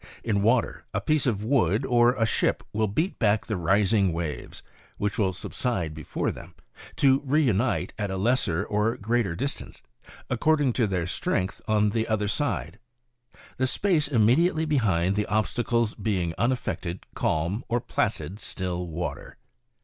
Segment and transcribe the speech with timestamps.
[0.23, 4.63] In water, a piece of wood or a ship will beat back the rising waves,
[4.97, 6.55] which will subside before them,
[6.95, 9.83] to reunite at a lesser or greater distance,
[10.27, 12.79] according to their strength on the other side—
[13.59, 19.37] the space immediately behind the obstacles being un affected, calm or placid still water.